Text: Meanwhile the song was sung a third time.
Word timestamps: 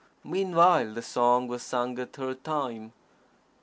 Meanwhile 0.23 0.95
the 0.95 1.03
song 1.03 1.47
was 1.47 1.61
sung 1.61 1.99
a 1.99 2.07
third 2.07 2.43
time. 2.43 2.91